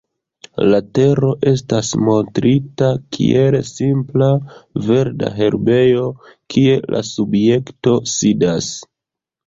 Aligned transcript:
La 0.69 0.77
tero 0.99 1.27
estas 1.51 1.91
montrita 2.07 2.89
kiel 3.17 3.59
simpla 3.69 4.33
verda 4.89 5.33
herbejo, 5.39 6.11
kie 6.57 6.79
la 6.97 7.07
subjekto 7.15 7.99
sidas. 8.19 8.77